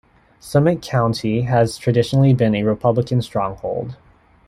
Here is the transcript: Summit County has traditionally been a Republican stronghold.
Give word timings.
Summit 0.39 0.81
County 0.81 1.41
has 1.43 1.77
traditionally 1.77 2.33
been 2.33 2.55
a 2.55 2.63
Republican 2.63 3.21
stronghold. 3.21 3.97